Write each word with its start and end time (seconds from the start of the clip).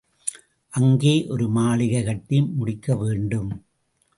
அங்கே 0.73 1.13
ஒரு 1.27 1.45
மாளிகை 1.49 2.01
கட்டி 2.03 2.41
முடிக்க 2.41 2.95
வேண்டும். 2.95 3.51